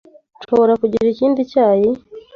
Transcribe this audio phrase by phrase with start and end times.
[0.41, 1.89] Nshobora kugira ikindi cyayi?